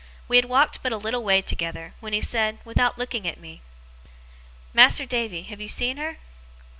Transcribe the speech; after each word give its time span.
We 0.27 0.37
had 0.37 0.45
walked 0.45 0.81
but 0.81 0.91
a 0.91 0.97
little 0.97 1.23
way 1.23 1.43
together, 1.43 1.93
when 1.99 2.11
he 2.11 2.21
said, 2.21 2.57
without 2.65 2.97
looking 2.97 3.27
at 3.27 3.39
me: 3.39 3.61
'Mas'r 4.73 5.05
Davy, 5.05 5.43
have 5.43 5.61
you 5.61 5.67
seen 5.67 5.97
her? 5.97 6.17